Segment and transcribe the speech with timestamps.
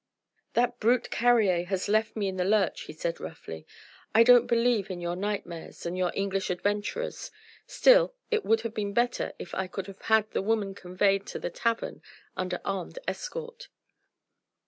[0.55, 3.67] "That brute Carrier has left me in the lurch," he said roughly.
[4.15, 7.29] "I don't believe in your nightmares and your English adventurers,
[7.67, 11.37] still it would have been better if I could have had the woman conveyed to
[11.37, 12.01] the tavern
[12.35, 13.67] under armed escort."